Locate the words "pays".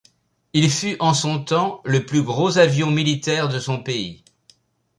3.83-4.23